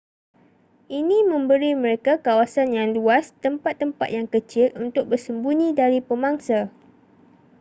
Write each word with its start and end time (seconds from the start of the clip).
ini 0.99 1.17
memberi 1.31 1.71
mereka 1.83 2.13
kawasan 2.25 2.67
yang 2.77 2.87
luas 2.97 3.25
tempat-tempat 3.45 4.07
yang 4.17 4.25
kecil 4.33 4.67
untuk 4.85 5.03
bersembunyi 5.11 5.69
dari 5.81 5.99
pemangsa 6.09 6.59